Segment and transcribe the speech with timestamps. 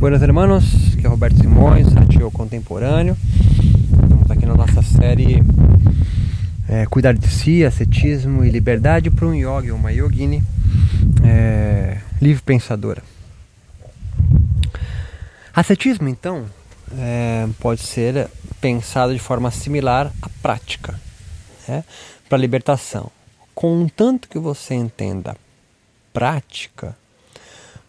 [0.00, 0.64] Buenos hermanos,
[0.98, 3.14] que é Roberto Simões, ateu contemporâneo.
[4.02, 5.44] Estamos aqui na nossa série
[6.66, 10.42] é, Cuidar de Si, Ascetismo e Liberdade para um Yogi, uma Yogini
[11.22, 13.02] é, livre pensadora.
[15.54, 16.46] Ascetismo, então,
[16.96, 18.26] é, pode ser
[18.58, 20.98] pensado de forma similar à prática
[21.68, 21.84] né,
[22.26, 23.10] para libertação.
[23.54, 25.36] Contanto que você entenda
[26.10, 26.96] prática,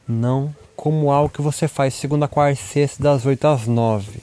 [0.05, 4.19] não como algo que você faz segunda, quarta e sexta, das 8 às 9,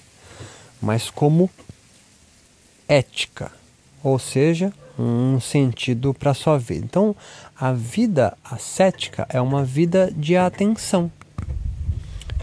[0.82, 1.48] mas como
[2.88, 3.52] ética,
[4.02, 6.84] ou seja, um sentido para a sua vida.
[6.84, 7.15] Então,
[7.56, 11.12] a vida ascética é uma vida de atenção.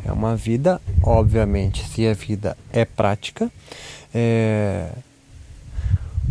[0.06, 3.52] É uma vida, obviamente, se a vida é prática,
[4.14, 4.94] é,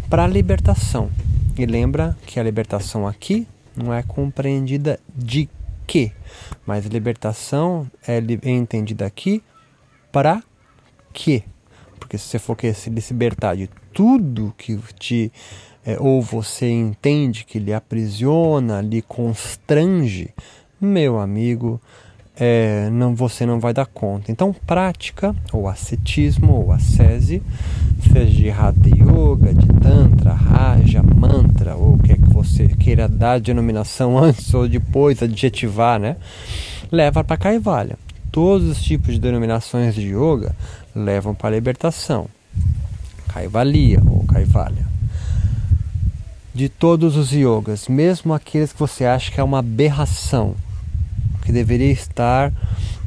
[0.09, 1.11] para a libertação.
[1.55, 3.47] E lembra que a libertação aqui
[3.77, 5.51] não é compreendida de
[5.87, 6.13] que,
[6.67, 9.43] mas libertação é entendida aqui
[10.11, 10.43] para
[11.13, 11.43] quê?
[11.99, 15.33] Porque se você for querer se libertar de tudo que te
[15.87, 20.31] é, ou você entende que lhe aprisiona, lhe constrange,
[20.81, 21.81] meu amigo,
[22.37, 24.33] é, não, você não vai dar conta.
[24.33, 27.43] Então, prática, ou ascetismo, ou ascese,
[28.13, 33.09] seja de Hatha Yoga, de Tantra, Raja, Mantra, ou o que é que você queira
[33.09, 36.17] dar denominação antes ou depois, adjetivar, né?
[36.91, 37.97] Leva para Kaivalya.
[38.31, 40.55] Todos os tipos de denominações de yoga
[40.95, 42.27] levam para a libertação.
[43.29, 44.85] Kaivalya ou Kaivalya.
[46.53, 50.55] De todos os yogas, mesmo aqueles que você acha que é uma aberração,
[51.45, 52.53] que deveria estar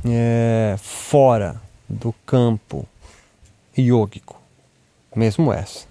[0.05, 1.55] é, fora
[1.87, 2.85] do campo
[3.77, 4.41] iógico,
[5.15, 5.85] mesmo essa,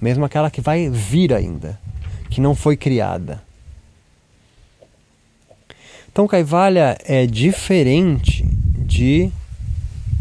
[0.00, 1.78] mesmo aquela que vai vir ainda,
[2.32, 3.42] que não foi criada.
[6.10, 9.30] Então, Kaivalya é diferente de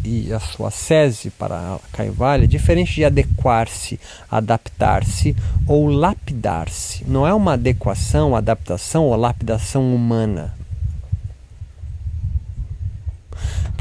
[0.03, 5.35] e a sua sese para a Kaivalya é diferente de adequar-se, adaptar-se
[5.67, 7.03] ou lapidar-se.
[7.07, 10.55] Não é uma adequação, adaptação ou lapidação humana.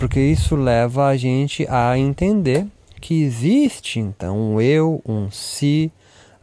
[0.00, 2.66] porque isso leva a gente a entender
[3.02, 5.92] que existe então um eu, um si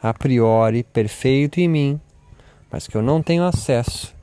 [0.02, 2.02] a priori perfeito em mim,
[2.72, 4.16] mas que eu não tenho acesso.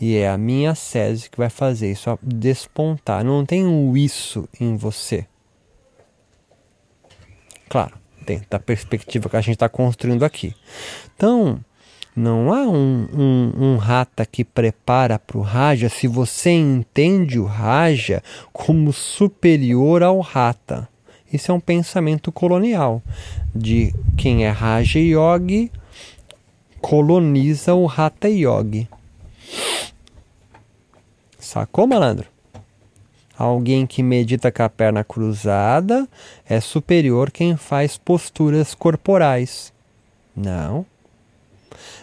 [0.00, 3.24] E é a minha sese que vai fazer isso despontar.
[3.24, 5.26] Não tem um isso em você.
[7.68, 7.94] Claro,
[8.26, 10.54] dentro da perspectiva que a gente está construindo aqui.
[11.14, 11.60] Então,
[12.14, 17.46] não há um, um, um rata que prepara para o Raja se você entende o
[17.46, 18.22] Raja
[18.52, 20.88] como superior ao rata.
[21.32, 23.02] Isso é um pensamento colonial
[23.54, 25.70] de quem é Raja Yogi
[26.80, 28.88] coloniza o Rata Yogi.
[31.38, 32.26] Sacou, malandro?
[33.38, 36.08] Alguém que medita com a perna cruzada
[36.46, 39.72] é superior quem faz posturas corporais.
[40.36, 40.84] Não.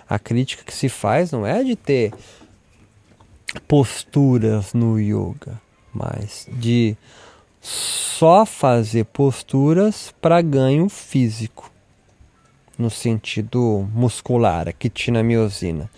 [0.09, 2.13] A crítica que se faz não é de ter
[3.67, 5.61] posturas no yoga,
[5.93, 6.97] mas de
[7.61, 11.71] só fazer posturas para ganho físico,
[12.77, 15.89] no sentido muscular, a quitina miosina.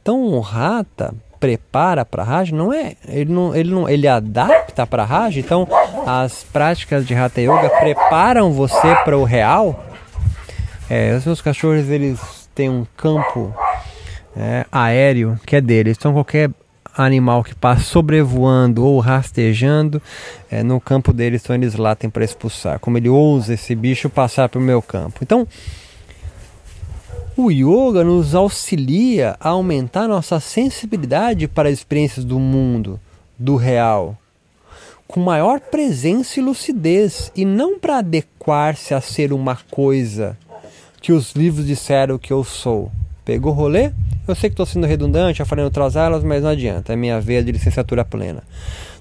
[0.00, 5.06] Então o rata prepara para Raja não é ele não ele não ele adapta para
[5.06, 5.66] Raja então
[6.06, 9.86] as práticas de Hatha Yoga preparam você para o real
[10.90, 12.20] é, os meus cachorros eles
[12.54, 13.54] tem um campo
[14.36, 15.96] é, aéreo que é deles.
[15.98, 16.50] Então qualquer
[16.96, 20.00] animal que passa sobrevoando ou rastejando
[20.50, 22.78] é, no campo deles, então eles latem para expulsar.
[22.78, 25.20] Como ele ousa esse bicho passar para o meu campo.
[25.22, 25.46] Então
[27.36, 33.00] o yoga nos auxilia a aumentar nossa sensibilidade para as experiências do mundo,
[33.38, 34.16] do real,
[35.06, 40.36] com maior presença e lucidez, e não para adequar-se a ser uma coisa
[41.00, 42.92] que os livros disseram que eu sou.
[43.24, 43.92] Pegou o rolê?
[44.26, 47.20] Eu sei que estou sendo redundante, já falei outras aulas, mas não adianta, é minha
[47.20, 48.42] veia de licenciatura plena.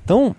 [0.03, 0.35] Então,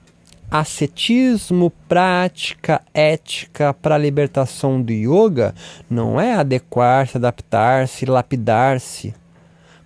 [0.50, 5.54] ascetismo, prática, ética para a libertação do yoga
[5.88, 9.14] não é adequar-se, adaptar-se, lapidar-se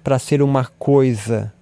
[0.03, 1.53] para ser uma coisa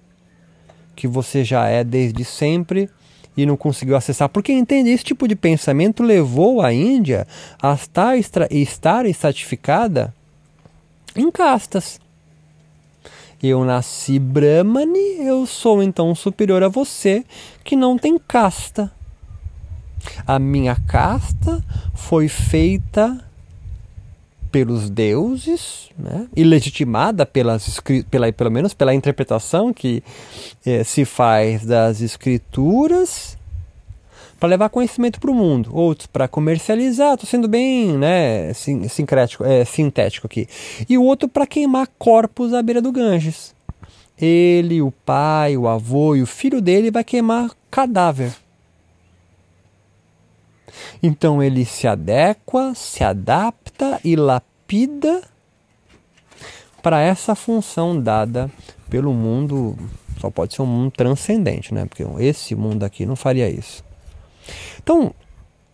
[0.95, 2.89] que você já é desde sempre
[3.35, 4.29] e não conseguiu acessar.
[4.29, 7.27] Porque entende, esse tipo de pensamento levou a Índia
[7.61, 8.15] a estar,
[8.51, 10.13] estar estratificada
[11.15, 11.99] em castas.
[13.43, 17.25] Eu nasci Brahmani, eu sou então superior a você
[17.61, 18.89] que não tem casta.
[20.25, 21.61] A minha casta
[21.93, 23.19] foi feita
[24.49, 26.29] pelos deuses, né?
[26.33, 30.01] e legitimada pelas, pela, pelo menos pela interpretação que
[30.65, 33.37] eh, se faz das escrituras,
[34.43, 38.51] para levar conhecimento para o mundo, outros para comercializar, estou sendo bem né,
[38.89, 40.49] sincrético, é, sintético aqui,
[40.89, 43.55] e o outro para queimar corpos à beira do Ganges.
[44.19, 48.35] Ele, o pai, o avô e o filho dele vai queimar cadáver.
[51.01, 55.21] Então ele se adequa, se adapta e lapida
[56.81, 58.51] para essa função dada
[58.89, 59.77] pelo mundo,
[60.19, 61.85] só pode ser um mundo transcendente, né?
[61.85, 63.81] Porque esse mundo aqui não faria isso.
[64.81, 65.13] Então,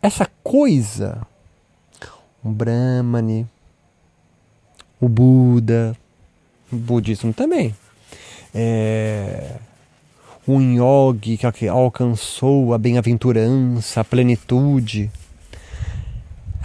[0.01, 1.21] essa coisa,
[2.43, 3.47] o Brahmani,
[4.99, 5.95] o Buda,
[6.71, 7.75] o budismo também,
[8.53, 9.55] é,
[10.47, 15.11] um yogi que alcançou a bem-aventurança, a plenitude.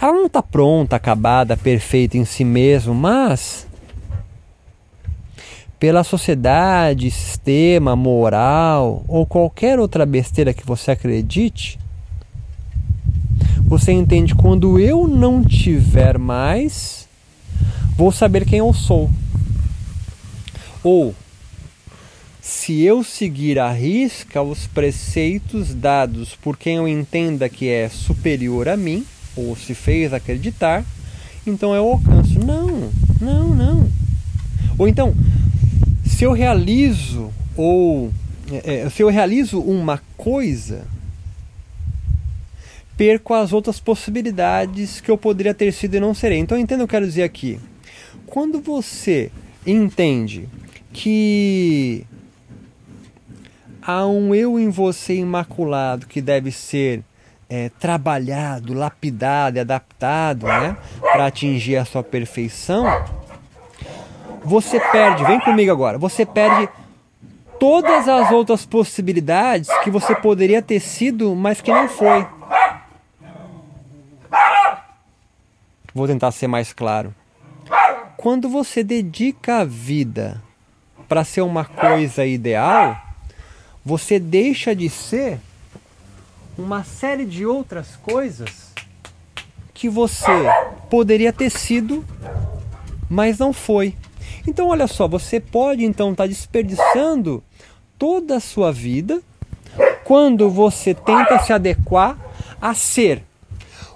[0.01, 3.67] Ela não está pronta, acabada, perfeita em si mesma, mas
[5.79, 11.79] pela sociedade, sistema, moral ou qualquer outra besteira que você acredite,
[13.65, 17.07] você entende quando eu não tiver mais,
[17.97, 19.09] vou saber quem eu sou.
[20.83, 21.15] Ou
[22.41, 28.69] se eu seguir à risca os preceitos dados por quem eu entenda que é superior
[28.69, 29.03] a mim,
[29.35, 30.85] ou se fez acreditar,
[31.45, 32.39] então eu alcanço.
[32.39, 33.89] Não, não, não.
[34.77, 35.15] Ou então,
[36.05, 38.11] se eu realizo ou
[38.51, 40.85] é, é, se eu realizo uma coisa,
[42.97, 46.39] perco as outras possibilidades que eu poderia ter sido e não serei.
[46.39, 47.59] Então entenda o que eu quero dizer aqui.
[48.25, 49.31] Quando você
[49.65, 50.47] entende
[50.91, 52.05] que
[53.81, 57.03] há um eu em você imaculado que deve ser
[57.49, 62.85] é, trabalhado, lapidado e adaptado né, para atingir a sua perfeição,
[64.43, 66.69] você perde, vem comigo agora, você perde
[67.59, 72.25] todas as outras possibilidades que você poderia ter sido, mas que não foi.
[75.95, 77.15] Vou tentar ser mais claro.
[78.17, 80.43] Quando você dedica a vida
[81.07, 82.99] para ser uma coisa ideal,
[83.83, 85.39] você deixa de ser
[86.57, 88.73] uma série de outras coisas
[89.73, 90.27] que você
[90.89, 92.03] poderia ter sido,
[93.09, 93.95] mas não foi.
[94.45, 97.41] Então, olha só, você pode então estar tá desperdiçando
[97.97, 99.21] toda a sua vida
[100.03, 102.17] quando você tenta se adequar
[102.61, 103.23] a ser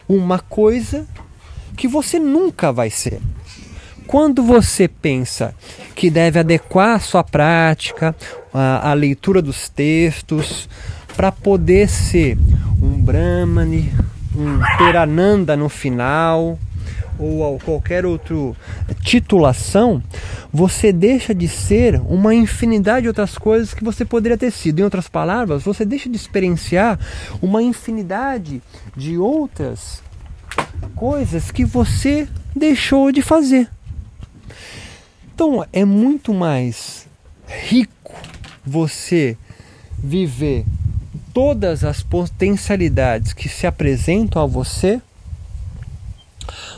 [0.07, 1.05] uma coisa
[1.79, 3.21] que você nunca vai ser.
[4.05, 5.55] Quando você pensa
[5.95, 8.13] que deve adequar a sua prática,
[8.53, 10.67] a, a leitura dos textos,
[11.15, 12.37] para poder ser
[12.81, 13.93] um Brahmani,
[14.35, 16.59] um Perananda no final,
[17.17, 18.35] ou qualquer outra
[19.01, 20.03] titulação,
[20.51, 24.79] você deixa de ser uma infinidade de outras coisas que você poderia ter sido.
[24.79, 26.99] Em outras palavras, você deixa de experienciar
[27.41, 28.61] uma infinidade
[28.97, 30.01] de outras
[30.95, 33.69] coisas que você deixou de fazer.
[35.33, 37.07] Então é muito mais
[37.47, 38.13] rico
[38.65, 39.37] você
[39.97, 40.65] viver
[41.33, 45.01] todas as potencialidades que se apresentam a você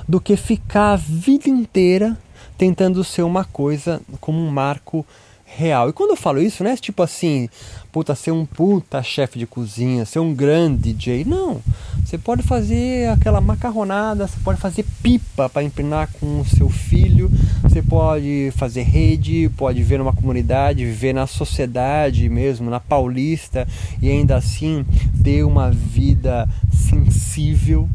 [0.08, 2.18] do que ficar a vida inteira
[2.58, 5.06] tentando ser uma coisa como um marco
[5.44, 5.90] real.
[5.90, 7.50] E quando eu falo isso, não é tipo assim,
[7.92, 11.26] puta, ser um puta chefe de cozinha, ser um grande DJ.
[11.26, 11.62] Não.
[12.04, 17.30] Você pode fazer aquela macarronada, você pode fazer pipa para empinar com o seu filho,
[17.62, 23.68] você pode fazer rede, pode viver numa comunidade, viver na sociedade mesmo, na paulista,
[24.02, 24.86] e ainda assim
[25.24, 27.88] ter uma vida sensível.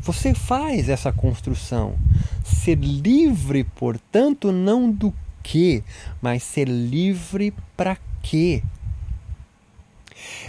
[0.00, 1.94] Você faz essa construção.
[2.44, 5.82] Ser livre, portanto, não do que,
[6.20, 8.62] mas ser livre para quê?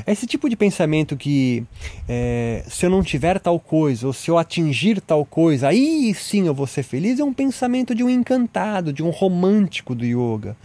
[0.08, 1.64] Esse tipo de pensamento que
[2.08, 6.48] é, se eu não tiver tal coisa, ou se eu atingir tal coisa, aí sim
[6.48, 10.56] eu vou ser feliz, é um pensamento de um encantado, de um romântico do yoga.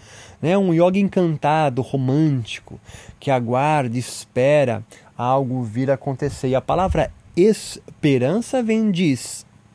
[0.41, 0.57] Né?
[0.57, 2.81] Um yoga encantado, romântico,
[3.19, 4.85] que aguarda, espera
[5.17, 6.49] algo vir acontecer.
[6.49, 9.13] E a palavra esperança vem de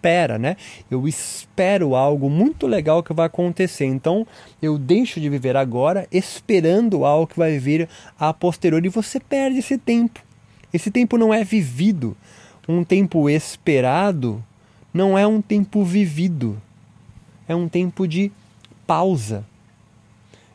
[0.05, 0.55] espera, né?
[0.89, 3.85] Eu espero algo muito legal que vai acontecer.
[3.85, 4.25] Então,
[4.61, 9.59] eu deixo de viver agora esperando algo que vai vir a posteriori e você perde
[9.59, 10.21] esse tempo.
[10.71, 12.15] Esse tempo não é vivido.
[12.67, 14.43] Um tempo esperado
[14.93, 16.61] não é um tempo vivido.
[17.47, 18.31] É um tempo de
[18.85, 19.43] pausa.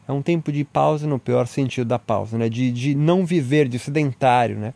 [0.07, 2.49] É um tempo de pausa no pior sentido da pausa, né?
[2.49, 4.75] de, de não viver, de sedentário, né?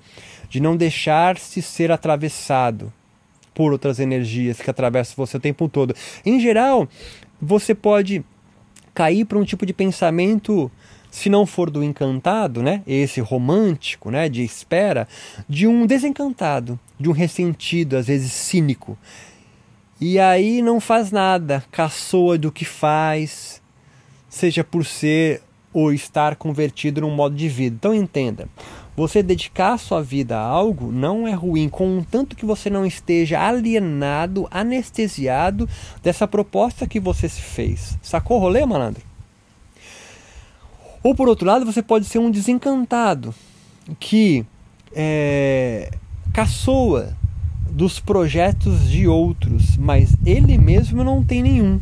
[0.49, 2.93] de não deixar-se ser atravessado
[3.55, 5.95] por outras energias que atravessam você o tempo todo.
[6.27, 6.89] Em geral,
[7.41, 8.25] você pode
[8.93, 10.71] cair para um tipo de pensamento
[11.11, 15.07] se não for do encantado, né, esse romântico, né, de espera,
[15.49, 18.99] de um desencantado, de um ressentido, às vezes cínico.
[20.01, 23.63] E aí não faz nada, caçoa do que faz,
[24.29, 25.41] seja por ser
[25.73, 27.77] ou estar convertido num modo de vida.
[27.77, 28.49] Então entenda,
[28.97, 34.47] você dedicar sua vida a algo não é ruim, contanto que você não esteja alienado,
[34.51, 35.69] anestesiado
[36.03, 37.99] dessa proposta que você se fez.
[38.03, 39.03] Sacou o rolê, malandro?
[41.03, 43.35] Ou por outro lado, você pode ser um desencantado
[44.01, 44.47] que
[44.95, 45.91] é,
[46.33, 47.15] caçoa
[47.71, 51.81] dos projetos de outros, mas ele mesmo não tem nenhum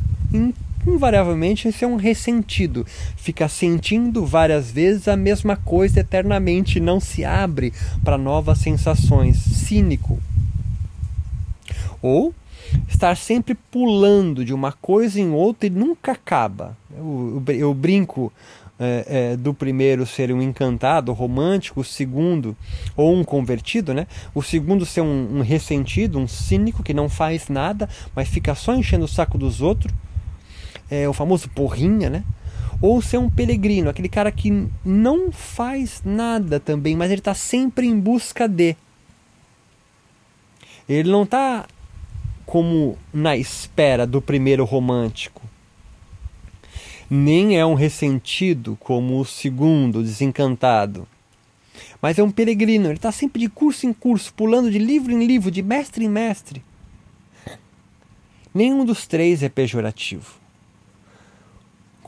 [0.86, 2.86] invariavelmente esse é um ressentido.
[3.16, 7.72] Fica sentindo várias vezes a mesma coisa eternamente, não se abre
[8.04, 9.36] para novas sensações.
[9.38, 10.20] Cínico.
[12.00, 12.34] Ou
[12.88, 16.76] estar sempre pulando de uma coisa em outra e nunca acaba.
[16.96, 18.32] Eu, eu, brinco
[18.78, 22.56] é, é, do primeiro ser um encantado, romântico, o segundo,
[22.96, 24.06] ou um convertido, né?
[24.34, 28.74] O segundo ser um, um ressentido, um cínico que não faz nada, mas fica só
[28.74, 29.92] enchendo o saco dos outros
[30.92, 32.22] é, o famoso porrinha, né?
[32.78, 37.86] Ou ser um peregrino, aquele cara que não faz nada também, mas ele está sempre
[37.86, 38.76] em busca de.
[40.86, 41.66] Ele não está
[42.44, 45.40] como na espera do primeiro romântico.
[47.08, 51.08] Nem é um ressentido como o segundo, desencantado.
[52.02, 55.24] Mas é um peregrino, ele está sempre de curso em curso, pulando de livro em
[55.24, 56.62] livro, de mestre em mestre.
[58.52, 60.41] Nenhum dos três é pejorativo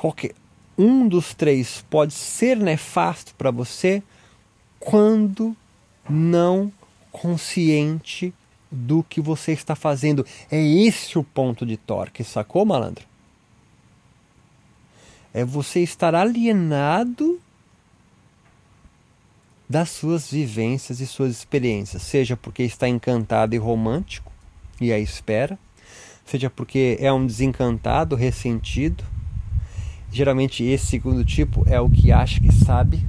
[0.05, 0.35] qualquer
[0.77, 4.03] um dos três pode ser nefasto para você
[4.79, 5.57] quando
[6.11, 6.71] não
[7.11, 8.35] consciente
[8.71, 10.27] do que você está fazendo.
[10.51, 13.07] É esse o ponto de torque, sacou, malandro?
[15.33, 17.41] É você estar alienado
[19.67, 24.31] das suas vivências e suas experiências, seja porque está encantado e romântico
[24.79, 25.59] e a espera,
[26.27, 29.14] seja porque é um desencantado, ressentido,
[30.15, 33.05] Geralmente esse segundo tipo é o que acha que sabe.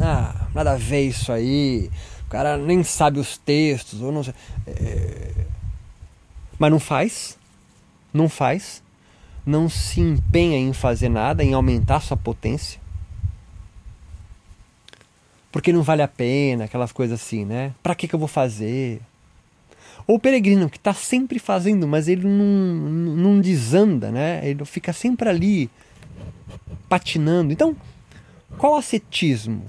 [0.00, 1.90] Ah, nada a ver isso aí.
[2.26, 4.32] O cara nem sabe os textos, ou não sei.
[4.66, 5.30] É...
[6.58, 7.38] Mas não faz.
[8.14, 8.82] Não faz.
[9.44, 12.80] Não se empenha em fazer nada, em aumentar sua potência.
[15.52, 17.74] Porque não vale a pena, aquelas coisas assim, né?
[17.82, 19.02] Pra que, que eu vou fazer?
[20.06, 22.46] Ou o peregrino, que está sempre fazendo, mas ele não,
[23.16, 24.40] não desanda, né?
[24.48, 25.70] Ele fica sempre ali,
[26.88, 27.52] patinando.
[27.52, 27.76] Então,
[28.58, 29.64] qual ascetismo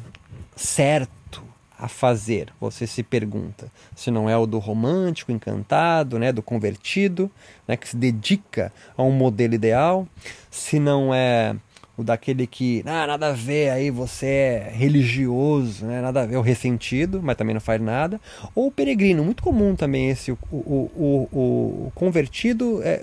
[0.56, 1.44] certo
[1.78, 2.50] a fazer?
[2.60, 3.72] Você se pergunta.
[3.96, 7.32] Se não é o do romântico, encantado, né, do convertido,
[7.68, 10.08] né, que se dedica a um modelo ideal,
[10.50, 11.56] se não é
[11.98, 16.00] o daquele que, ah, nada a ver, aí você é religioso, né?
[16.00, 18.22] nada a ver, o ressentido, mas também não faz nada,
[18.54, 23.02] ou o peregrino, muito comum também esse, o, o, o, o convertido é,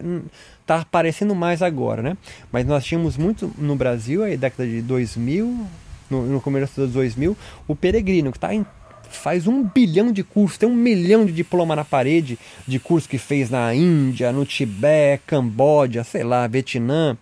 [0.65, 2.17] está aparecendo mais agora, né?
[2.51, 5.67] Mas nós tínhamos muito no Brasil, aí década de 2000,
[6.11, 7.37] no, no começo dos 2000,
[7.69, 8.65] o peregrino, que tá em,
[9.11, 13.19] faz um bilhão de cursos, tem um milhão de diploma na parede de cursos que
[13.19, 17.17] fez na Índia, no Tibete, Camboja, sei lá, Vietnã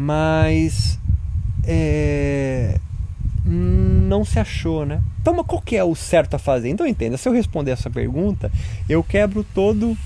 [0.00, 0.96] mas
[1.64, 2.78] é,
[3.44, 5.02] não se achou, né?
[5.20, 6.68] Então, qual que é o certo a fazer?
[6.68, 8.48] Então, entenda, se eu responder essa pergunta,
[8.88, 9.98] eu quebro todo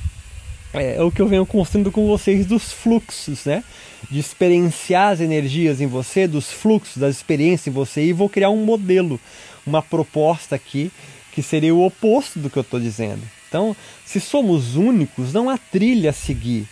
[0.74, 3.62] é, o que eu venho construindo com vocês dos fluxos, né?
[4.10, 8.50] De experienciar as energias em você, dos fluxos, das experiências em você, e vou criar
[8.50, 9.20] um modelo,
[9.66, 10.90] uma proposta aqui
[11.32, 13.22] que seria o oposto do que eu estou dizendo.
[13.48, 16.66] Então, se somos únicos, não há trilha a seguir,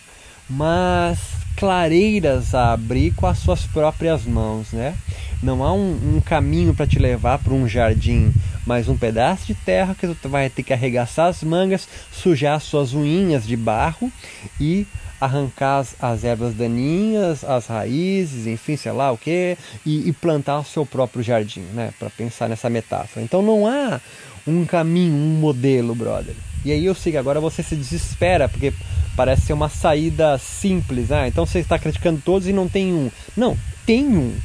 [0.49, 1.19] mas
[1.55, 4.95] clareiras a abrir com as suas próprias mãos, né?
[5.41, 8.31] Não há um, um caminho para te levar para um jardim,
[8.65, 12.93] mas um pedaço de terra que você vai ter que arregaçar as mangas, sujar suas
[12.93, 14.11] unhas de barro
[14.59, 14.85] e
[15.19, 20.65] arrancar as, as ervas daninhas, as raízes, enfim, sei lá o que, e plantar o
[20.65, 21.91] seu próprio jardim, né?
[21.97, 23.23] Para pensar nessa metáfora.
[23.23, 23.99] Então não há
[24.45, 26.35] um caminho, um modelo, brother.
[26.63, 28.73] E aí eu sei que agora você se desespera porque
[29.15, 31.11] parece ser uma saída simples.
[31.11, 33.09] Ah, então você está criticando todos e não tem um.
[33.35, 34.35] Não, tem um.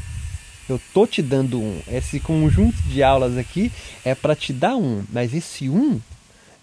[0.68, 1.80] Eu tô te dando um.
[1.86, 3.70] Esse conjunto de aulas aqui
[4.04, 6.00] é para te dar um, mas esse um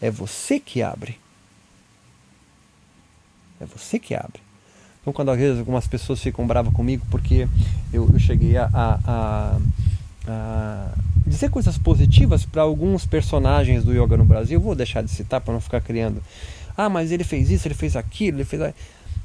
[0.02, 1.18] é você que abre.
[3.62, 4.42] É você que abre.
[5.02, 7.48] Então, quando às vezes algumas pessoas ficam bravas comigo porque
[7.92, 9.60] eu, eu cheguei a, a, a,
[10.28, 10.92] a
[11.26, 15.54] dizer coisas positivas para alguns personagens do yoga no Brasil, vou deixar de citar para
[15.54, 16.22] não ficar criando
[16.76, 18.74] ah, mas ele fez isso, ele fez aquilo, ele fez.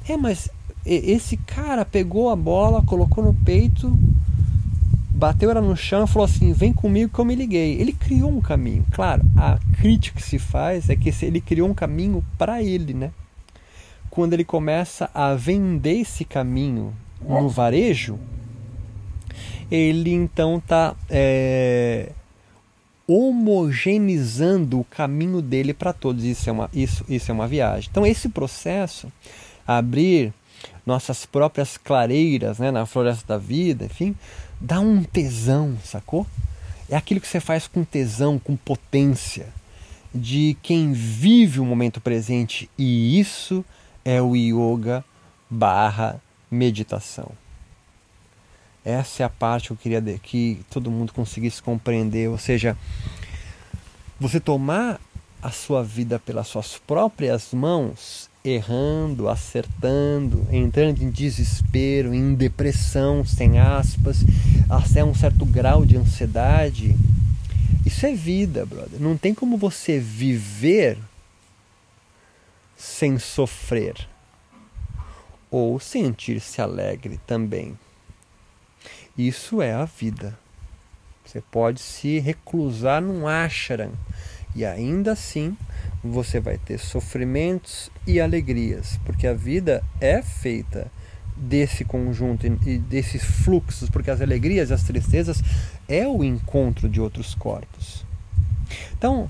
[0.06, 0.50] É, mas
[0.84, 3.96] esse cara pegou a bola, colocou no peito
[5.18, 7.80] bateu ela no chão e falou assim: Vem comigo que eu me liguei.
[7.80, 8.84] Ele criou um caminho.
[8.92, 13.10] Claro, a crítica que se faz é que ele criou um caminho para ele, né?
[14.08, 18.18] Quando ele começa a vender esse caminho no varejo,
[19.70, 22.10] ele então está é,
[23.06, 26.24] homogeneizando o caminho dele para todos.
[26.24, 27.88] Isso é, uma, isso, isso é uma viagem.
[27.90, 29.10] Então, esse processo,
[29.66, 30.32] abrir
[30.84, 34.14] nossas próprias clareiras né, na floresta da vida, enfim,
[34.60, 36.26] dá um tesão, sacou?
[36.88, 39.46] É aquilo que você faz com tesão, com potência,
[40.14, 42.68] de quem vive o momento presente.
[42.78, 43.64] E isso
[44.04, 45.04] é o yoga
[45.50, 46.20] barra
[46.50, 47.30] meditação.
[48.88, 52.74] Essa é a parte que eu queria que todo mundo conseguisse compreender, ou seja,
[54.18, 54.98] você tomar
[55.42, 63.58] a sua vida pelas suas próprias mãos, errando, acertando, entrando em desespero, em depressão, sem
[63.58, 64.24] aspas,
[64.70, 66.96] até um certo grau de ansiedade.
[67.84, 68.98] Isso é vida, brother.
[68.98, 70.96] Não tem como você viver
[72.74, 74.08] sem sofrer
[75.50, 77.76] ou sentir-se alegre também.
[79.18, 80.38] Isso é a vida.
[81.24, 83.90] Você pode se reclusar num ashram
[84.54, 85.56] e ainda assim
[86.02, 90.90] você vai ter sofrimentos e alegrias, porque a vida é feita
[91.36, 95.42] desse conjunto e desses fluxos, porque as alegrias e as tristezas
[95.88, 98.04] é o encontro de outros corpos.
[98.96, 99.28] Então,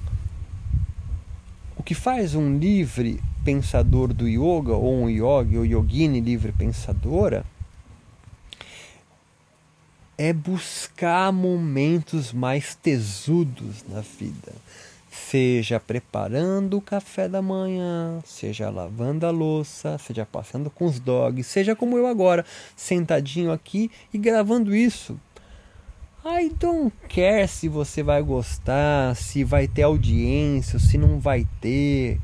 [1.76, 7.44] o que faz um livre pensador do yoga, ou um yogi ou yogini livre pensadora,
[10.18, 14.52] é buscar momentos mais tesudos na vida.
[15.08, 21.48] Seja preparando o café da manhã, seja lavando a louça, seja passando com os dogs,
[21.48, 22.44] seja como eu agora,
[22.76, 25.18] sentadinho aqui e gravando isso.
[26.24, 32.18] I don't care se você vai gostar, se vai ter audiência, se não vai ter.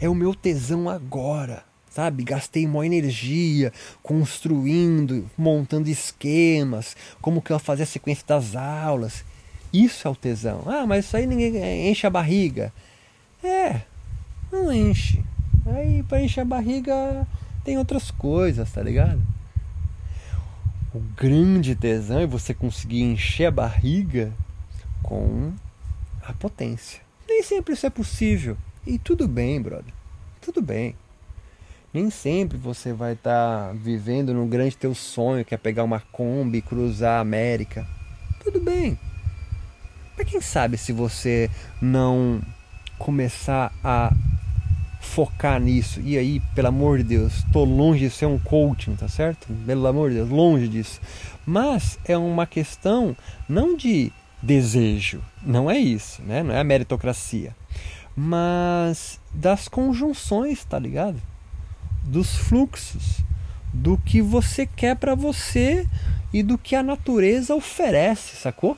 [0.00, 2.24] É o meu tesão agora sabe?
[2.24, 9.24] Gastei maior energia construindo, montando esquemas, como que eu fazia a sequência das aulas.
[9.72, 10.62] Isso é o tesão.
[10.66, 12.72] Ah, mas isso aí ninguém enche a barriga.
[13.42, 13.82] É,
[14.50, 15.22] não enche.
[15.66, 17.26] Aí para encher a barriga
[17.64, 19.20] tem outras coisas, tá ligado?
[20.94, 24.32] O grande tesão é você conseguir encher a barriga
[25.02, 25.52] com
[26.22, 27.00] a potência.
[27.26, 28.56] Nem sempre isso é possível.
[28.86, 29.92] E tudo bem, brother.
[30.40, 30.94] Tudo bem.
[31.92, 36.00] Nem sempre você vai estar tá vivendo no grande teu sonho, que é pegar uma
[36.00, 37.86] Kombi e cruzar a América.
[38.42, 38.98] Tudo bem.
[40.16, 41.50] Mas quem sabe se você
[41.80, 42.40] não
[42.98, 44.12] começar a
[45.02, 46.00] focar nisso.
[46.00, 49.48] E aí, pelo amor de Deus, tô longe de ser um coaching, tá certo?
[49.66, 51.00] Pelo amor de Deus, longe disso.
[51.44, 53.14] Mas é uma questão
[53.48, 56.42] não de desejo, não é isso, né?
[56.42, 57.54] Não é a meritocracia,
[58.16, 61.20] mas das conjunções, tá ligado?
[62.02, 63.20] Dos fluxos,
[63.72, 65.86] do que você quer para você
[66.32, 68.76] e do que a natureza oferece, sacou?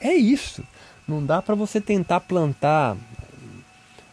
[0.00, 0.62] É isso.
[1.06, 2.96] Não dá para você tentar plantar,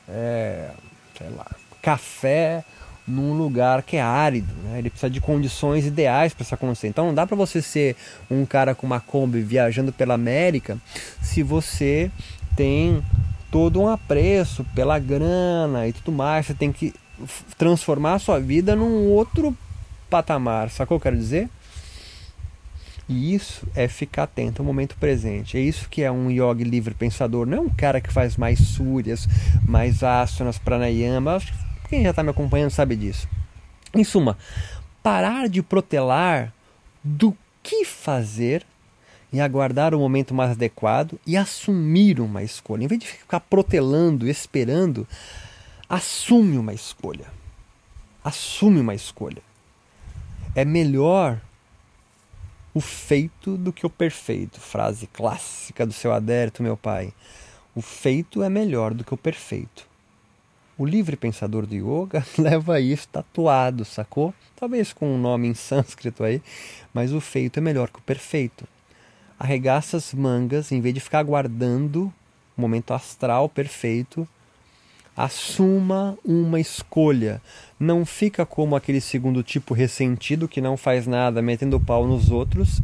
[0.08, 0.72] é,
[1.18, 1.48] sei lá,
[1.82, 2.64] café
[3.06, 4.80] num lugar que é árido, né?
[4.80, 6.88] ele precisa de condições ideais para isso acontecer.
[6.88, 7.98] Então não dá para você ser
[8.32, 10.78] um cara com uma Kombi viajando pela América
[11.22, 12.10] se você
[12.56, 13.04] tem
[13.52, 16.46] todo um apreço pela grana e tudo mais.
[16.46, 16.94] Você tem que
[17.58, 19.56] transformar a sua vida num outro
[20.10, 21.50] patamar, sacou o que eu quero dizer?
[23.08, 25.58] E isso é ficar atento ao momento presente.
[25.58, 27.46] É isso que é um yogi livre pensador.
[27.46, 29.28] Não é um cara que faz mais súrias,
[29.68, 31.40] mais asanas, pranayama.
[31.90, 33.28] Quem já está me acompanhando sabe disso.
[33.94, 34.38] Em suma,
[35.02, 36.54] parar de protelar
[37.04, 38.66] do que fazer
[39.32, 42.86] e aguardar o momento mais adequado e assumir uma escolha.
[42.86, 45.08] Em vez de ficar protelando, esperando,
[45.90, 47.28] assume uma escolha.
[48.24, 49.42] Assume uma escolha.
[50.56, 51.42] É melhor
[52.74, 54.60] o feito do que o perfeito.
[54.60, 57.14] Frase clássica do seu adérito, meu pai.
[57.76, 59.88] O feito é melhor do que o perfeito.
[60.78, 64.34] O livre pensador do yoga leva isso tatuado, sacou?
[64.56, 66.42] Talvez com um nome em sânscrito aí,
[66.94, 68.68] mas o feito é melhor que o perfeito.
[69.38, 72.12] Arregaça as mangas, em vez de ficar aguardando
[72.58, 74.28] o momento astral perfeito,
[75.16, 77.42] Assuma uma escolha.
[77.80, 82.82] Não fica como aquele segundo tipo ressentido que não faz nada, metendo pau nos outros.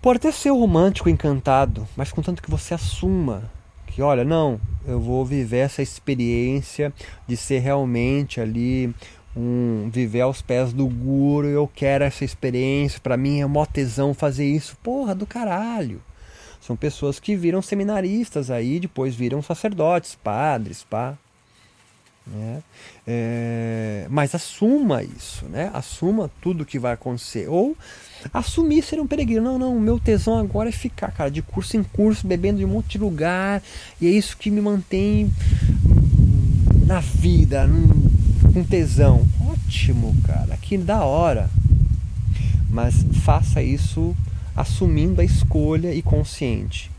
[0.00, 3.50] Pode até ser romântico, encantado, mas contanto que você assuma
[3.86, 6.92] que, olha, não, eu vou viver essa experiência
[7.26, 8.94] de ser realmente ali
[9.36, 14.14] um viver aos pés do guru, eu quero essa experiência, para mim é mó tesão
[14.14, 14.76] fazer isso.
[14.82, 16.00] Porra, do caralho.
[16.60, 21.16] São pessoas que viram seminaristas aí, depois viram sacerdotes, padres, pá.
[22.26, 22.62] Né?
[23.06, 25.70] É, mas assuma isso, né?
[25.74, 27.48] assuma tudo que vai acontecer.
[27.48, 27.76] Ou
[28.32, 29.42] assumir ser um peregrino.
[29.42, 32.64] Não, não, o meu tesão agora é ficar, cara, de curso em curso, bebendo de
[32.64, 33.62] um monte de lugar,
[34.00, 35.32] e é isso que me mantém
[36.86, 37.68] na vida,
[38.52, 39.26] com tesão.
[39.40, 41.48] Ótimo, cara, que da hora.
[42.68, 44.14] Mas faça isso
[44.56, 46.90] assumindo a escolha e consciente.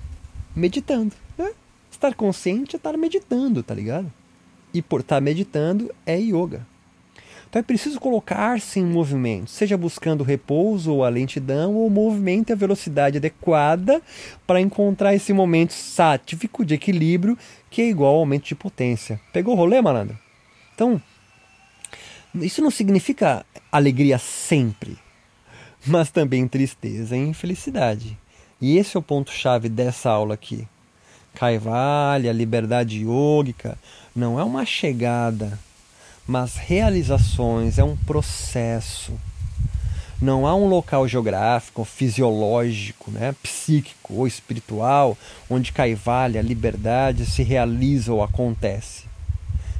[0.56, 1.14] Meditando.
[1.38, 1.52] Né?
[1.92, 4.12] Estar consciente é estar meditando, tá ligado?
[4.74, 6.66] E por estar meditando é yoga.
[7.52, 12.54] Então é preciso colocar-se em movimento, seja buscando repouso ou a lentidão, ou movimento e
[12.54, 14.02] a velocidade adequada
[14.48, 17.38] para encontrar esse momento sátifico de equilíbrio
[17.70, 19.20] que é igual ao aumento de potência.
[19.34, 20.18] Pegou o rolê, malandro?
[20.74, 21.02] Então,
[22.36, 24.98] isso não significa alegria sempre,
[25.86, 28.18] mas também tristeza e infelicidade.
[28.62, 30.68] E esse é o ponto-chave dessa aula aqui.
[31.34, 33.78] Kaivalya, liberdade yógica,
[34.16, 35.58] não é uma chegada,
[36.28, 39.14] mas realizações, é um processo.
[40.22, 45.18] Não há um local geográfico, fisiológico, né, psíquico ou espiritual
[45.50, 49.06] onde Kaivalya, liberdade, se realiza ou acontece.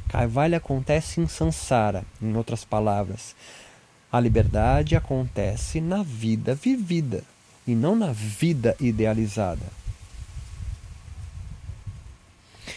[0.08, 3.36] Kaivalya acontece em Sansara, em outras palavras.
[4.12, 7.24] A liberdade acontece na vida vivida
[7.66, 9.64] e não na vida idealizada.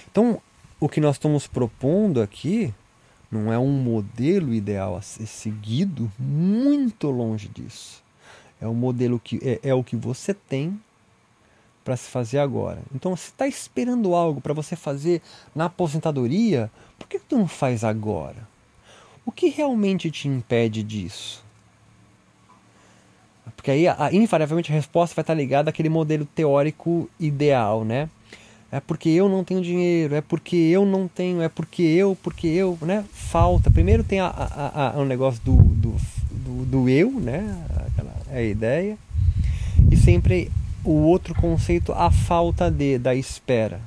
[0.10, 0.42] Então,
[0.80, 2.74] o que nós estamos propondo aqui
[3.30, 8.02] não é um modelo ideal a ser seguido, muito longe disso.
[8.62, 10.80] É um modelo que é, é o que você tem
[11.84, 12.82] para se fazer agora.
[12.94, 15.22] Então, se está esperando algo para você fazer
[15.54, 18.48] na aposentadoria, por que, tu não faz agora?
[19.26, 21.44] O que realmente te impede disso?
[23.56, 28.10] Porque aí, a, invariavelmente, a resposta vai estar ligada àquele modelo teórico ideal, né?
[28.72, 32.48] É porque eu não tenho dinheiro, é porque eu não tenho, é porque eu, porque
[32.48, 33.06] eu, né?
[33.12, 33.72] Falta.
[33.72, 35.96] Primeiro tem a, a, a, o negócio do, do,
[36.30, 37.58] do, do eu, né?
[37.88, 38.98] Aquela, é a ideia.
[39.90, 40.52] E sempre
[40.84, 43.80] o outro conceito, a falta de, da espera.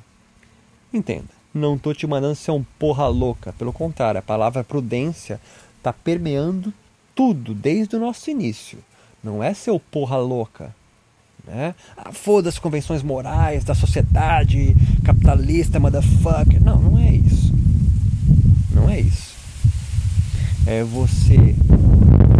[0.93, 3.53] Entenda, não estou te mandando ser um porra louca.
[3.53, 5.39] Pelo contrário, a palavra prudência
[5.77, 6.73] está permeando
[7.15, 8.79] tudo desde o nosso início.
[9.23, 10.73] Não é seu porra louca.
[11.45, 11.73] Né?
[11.97, 16.63] Ah, Foda as convenções morais da sociedade capitalista, motherfucker.
[16.63, 17.53] Não, não é isso.
[18.73, 19.35] Não é isso.
[20.67, 21.55] É você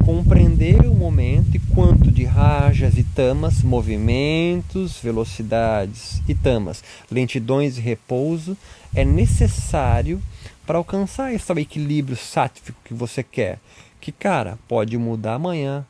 [0.10, 7.82] compreender o momento e quanto de rajas e tamas, movimentos, velocidades e tamas, lentidões e
[7.82, 8.58] repouso
[8.96, 10.20] é necessário
[10.66, 13.60] para alcançar esse equilíbrio sátifico que você quer.
[14.02, 15.86] Que, cara, pode mudar amanhã.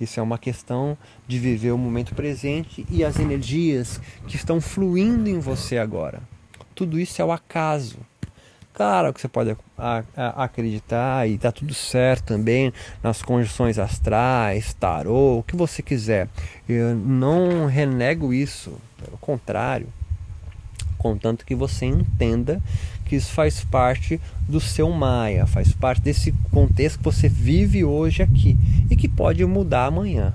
[0.00, 5.28] Isso é uma questão de viver o momento presente e as energias que estão fluindo
[5.28, 6.22] em você agora.
[6.76, 7.98] Tudo isso é o acaso.
[8.82, 9.56] Claro que você pode
[10.16, 16.28] acreditar e tá tudo certo também nas conjunções astrais, tarô, o que você quiser.
[16.68, 19.86] Eu não renego isso, pelo contrário.
[20.98, 22.60] Contanto que você entenda
[23.06, 28.20] que isso faz parte do seu Maia, faz parte desse contexto que você vive hoje
[28.20, 28.58] aqui
[28.90, 30.34] e que pode mudar amanhã.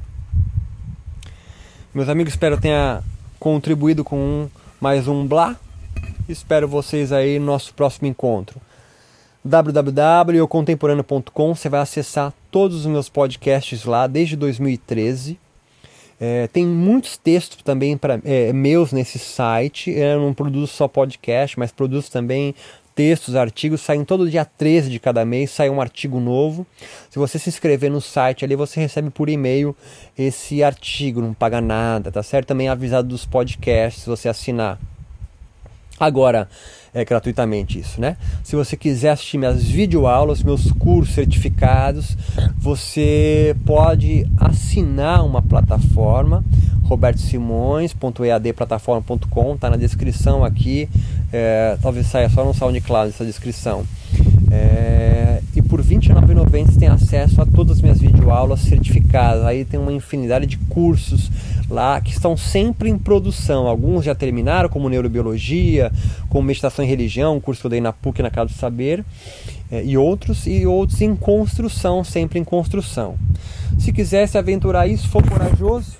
[1.94, 3.04] Meus amigos, espero tenha
[3.38, 4.48] contribuído com
[4.80, 5.58] mais um Blá
[6.30, 8.60] Espero vocês aí no nosso próximo encontro.
[9.46, 15.40] www.eucontemporâneo.com Você vai acessar todos os meus podcasts lá desde 2013.
[16.20, 19.92] É, tem muitos textos também para é, meus nesse site.
[19.92, 22.54] Eu não produzo só podcast, mas produzo também
[22.94, 23.82] textos, artigos.
[23.82, 26.66] Saem todo dia 13 de cada mês, sai um artigo novo.
[27.10, 29.76] Se você se inscrever no site ali, você recebe por e-mail
[30.18, 32.48] esse artigo, não paga nada, tá certo?
[32.48, 34.80] Também é avisado dos podcasts, se você assinar.
[36.00, 36.48] Agora,
[36.94, 38.16] é gratuitamente isso, né?
[38.44, 42.16] Se você quiser assistir minhas videoaulas, meus cursos certificados,
[42.58, 46.44] você pode assinar uma plataforma,
[46.84, 50.90] robertosimões.eadplataforma.com, tá na descrição aqui,
[51.34, 53.84] é, talvez saia só no SoundCloud essa descrição.
[54.50, 59.44] É, e por R$ 29,90 você tem acesso a todas as minhas videoaulas certificadas.
[59.46, 61.32] Aí tem uma infinidade de cursos
[61.70, 63.68] lá que estão sempre em produção.
[63.68, 65.92] Alguns já terminaram, como neurobiologia,
[66.30, 69.04] como meditação e religião, um curso que eu dei na PUC na Casa do Saber,
[69.72, 73.16] é, e outros e outros em construção, sempre em construção.
[73.78, 75.98] Se quiser se aventurar isso, for corajoso,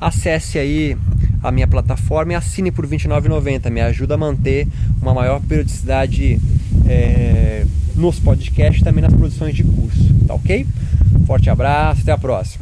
[0.00, 0.96] acesse aí
[1.42, 3.70] a minha plataforma e assine por R$ 29,90.
[3.70, 4.66] Me ajuda a manter
[5.00, 6.40] uma maior periodicidade
[6.86, 10.66] é, nos podcasts e também nas produções de curso, tá ok?
[11.26, 12.58] Forte abraço, até a próxima.